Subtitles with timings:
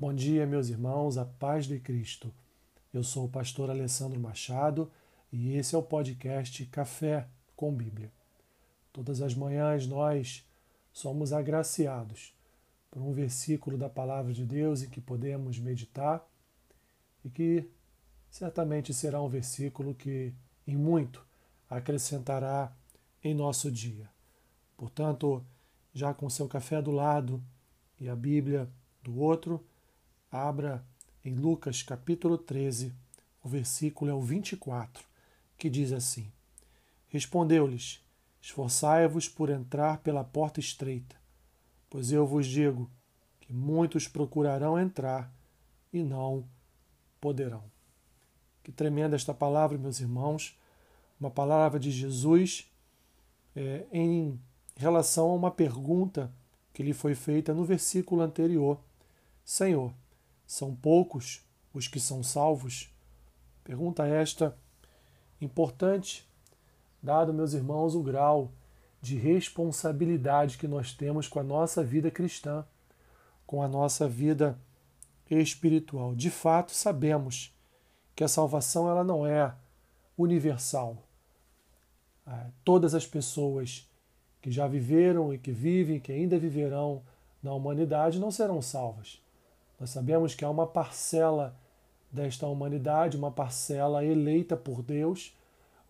[0.00, 2.32] Bom dia, meus irmãos, a paz de Cristo.
[2.90, 4.90] Eu sou o pastor Alessandro Machado
[5.30, 8.10] e esse é o podcast Café com Bíblia.
[8.94, 10.42] Todas as manhãs nós
[10.90, 12.34] somos agraciados
[12.90, 16.26] por um versículo da palavra de Deus em que podemos meditar
[17.22, 17.68] e que
[18.30, 20.32] certamente será um versículo que,
[20.66, 21.22] em muito,
[21.68, 22.74] acrescentará
[23.22, 24.08] em nosso dia.
[24.78, 25.44] Portanto,
[25.92, 27.44] já com seu café do lado
[28.00, 28.66] e a Bíblia
[29.02, 29.62] do outro,
[30.32, 30.86] Abra
[31.24, 32.94] em Lucas capítulo 13,
[33.42, 35.04] o versículo é o 24,
[35.58, 36.30] que diz assim:
[37.08, 38.00] Respondeu-lhes:
[38.40, 41.16] Esforçai-vos por entrar pela porta estreita,
[41.90, 42.88] pois eu vos digo
[43.40, 45.34] que muitos procurarão entrar
[45.92, 46.44] e não
[47.20, 47.64] poderão.
[48.62, 50.56] Que tremenda esta palavra, meus irmãos,
[51.18, 52.70] uma palavra de Jesus
[53.56, 54.40] é, em
[54.76, 56.32] relação a uma pergunta
[56.72, 58.78] que lhe foi feita no versículo anterior:
[59.44, 59.92] Senhor,
[60.50, 62.92] são poucos os que são salvos?
[63.62, 64.56] Pergunta esta
[65.40, 66.28] importante,
[67.00, 68.50] dado, meus irmãos, o grau
[69.00, 72.64] de responsabilidade que nós temos com a nossa vida cristã,
[73.46, 74.58] com a nossa vida
[75.30, 76.16] espiritual.
[76.16, 77.56] De fato, sabemos
[78.16, 79.54] que a salvação ela não é
[80.18, 80.96] universal.
[82.26, 83.88] É, todas as pessoas
[84.42, 87.04] que já viveram e que vivem, que ainda viverão
[87.40, 89.22] na humanidade, não serão salvas.
[89.80, 91.56] Nós sabemos que há uma parcela
[92.12, 95.34] desta humanidade, uma parcela eleita por Deus,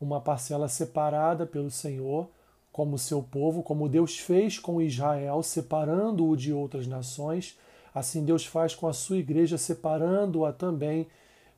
[0.00, 2.28] uma parcela separada pelo Senhor,
[2.70, 7.58] como seu povo, como Deus fez com Israel, separando-o de outras nações,
[7.92, 11.08] assim Deus faz com a sua igreja, separando-a também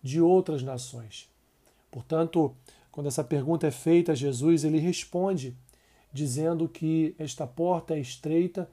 [0.03, 1.29] de outras nações.
[1.91, 2.57] Portanto,
[2.91, 5.55] quando essa pergunta é feita a Jesus, ele responde
[6.11, 8.69] dizendo que esta porta é estreita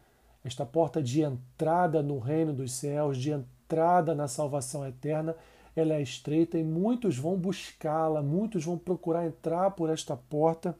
[0.50, 5.36] esta porta de entrada no reino dos céus, de entrada na salvação eterna,
[5.76, 10.76] ela é estreita e muitos vão buscá-la, muitos vão procurar entrar por esta porta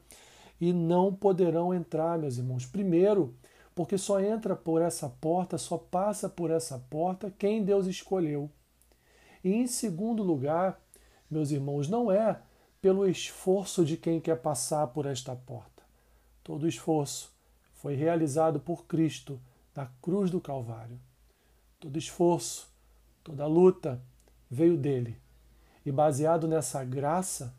[0.60, 2.66] e não poderão entrar, meus irmãos.
[2.66, 3.34] Primeiro,
[3.74, 8.50] porque só entra por essa porta, só passa por essa porta quem Deus escolheu.
[9.42, 10.78] E em segundo lugar,
[11.30, 12.38] meus irmãos, não é
[12.82, 15.82] pelo esforço de quem quer passar por esta porta.
[16.42, 17.32] Todo esforço
[17.72, 19.40] foi realizado por Cristo
[19.74, 21.00] na cruz do Calvário.
[21.78, 22.68] Todo esforço,
[23.22, 24.02] toda luta
[24.50, 25.20] veio dele.
[25.84, 27.54] E baseado nessa graça,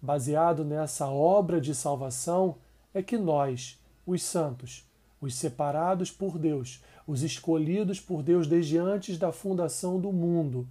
[0.00, 2.58] baseado nessa obra de salvação,
[2.92, 4.88] é que nós, os santos,
[5.20, 10.68] os separados por Deus, os escolhidos por Deus desde antes da fundação do mundo,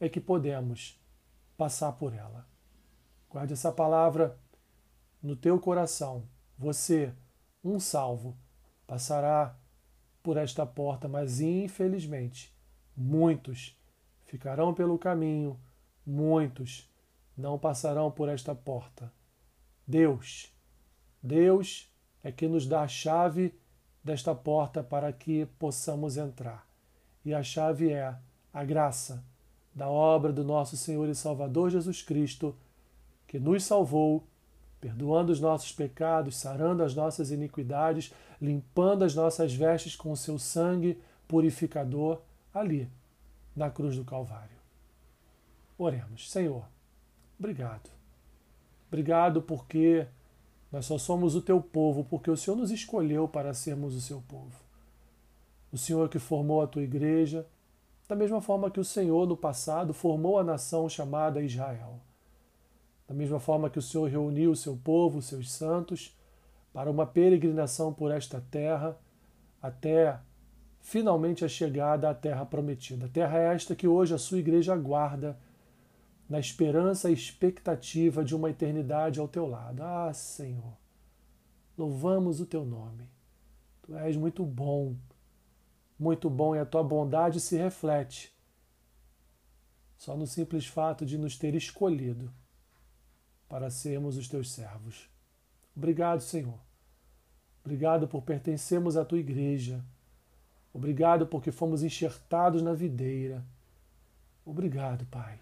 [0.00, 0.98] é que podemos
[1.56, 2.46] passar por ela.
[3.30, 4.38] Guarde essa palavra
[5.22, 6.24] no teu coração.
[6.58, 7.12] Você,
[7.62, 8.36] um salvo,
[8.86, 9.56] passará
[10.24, 12.50] por esta porta, mas infelizmente
[12.96, 13.78] muitos
[14.24, 15.60] ficarão pelo caminho,
[16.04, 16.90] muitos
[17.36, 19.12] não passarão por esta porta.
[19.86, 20.50] Deus,
[21.22, 21.92] Deus
[22.22, 23.54] é que nos dá a chave
[24.02, 26.66] desta porta para que possamos entrar.
[27.22, 28.16] E a chave é
[28.50, 29.22] a graça
[29.74, 32.56] da obra do nosso Senhor e Salvador Jesus Cristo,
[33.26, 34.26] que nos salvou
[34.84, 40.38] perdoando os nossos pecados, sarando as nossas iniquidades, limpando as nossas vestes com o seu
[40.38, 42.20] sangue purificador
[42.52, 42.86] ali,
[43.56, 44.58] na cruz do Calvário.
[45.78, 46.66] Oremos, Senhor,
[47.38, 47.88] obrigado.
[48.88, 50.06] Obrigado porque
[50.70, 54.20] nós só somos o teu povo, porque o Senhor nos escolheu para sermos o seu
[54.28, 54.60] povo.
[55.72, 57.46] O Senhor que formou a tua igreja,
[58.06, 62.02] da mesma forma que o Senhor no passado formou a nação chamada Israel.
[63.14, 66.18] Da mesma forma que o Senhor reuniu o seu povo, os seus santos,
[66.72, 68.98] para uma peregrinação por esta terra,
[69.62, 70.18] até
[70.80, 73.08] finalmente a chegada à terra prometida.
[73.08, 75.38] Terra esta que hoje a sua igreja aguarda,
[76.28, 79.80] na esperança e expectativa de uma eternidade ao teu lado.
[79.80, 80.76] Ah, Senhor,
[81.78, 83.08] louvamos o teu nome.
[83.82, 84.96] Tu és muito bom,
[85.96, 88.34] muito bom e a tua bondade se reflete
[89.96, 92.28] só no simples fato de nos ter escolhido
[93.54, 95.08] para sermos os teus servos.
[95.76, 96.58] Obrigado, Senhor.
[97.64, 99.80] Obrigado por pertencermos à tua igreja.
[100.72, 103.46] Obrigado porque fomos enxertados na videira.
[104.44, 105.38] Obrigado, Pai.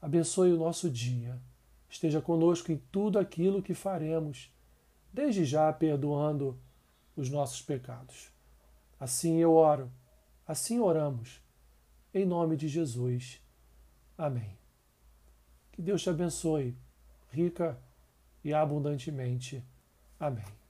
[0.00, 1.36] Abençoe o nosso dia.
[1.88, 4.54] Esteja conosco em tudo aquilo que faremos,
[5.12, 6.56] desde já perdoando
[7.16, 8.30] os nossos pecados.
[9.00, 9.90] Assim eu oro,
[10.46, 11.42] assim oramos,
[12.14, 13.42] em nome de Jesus.
[14.16, 14.56] Amém.
[15.72, 16.76] Que Deus te abençoe
[17.32, 17.78] rica
[18.44, 19.64] e abundantemente.
[20.20, 20.61] Amém.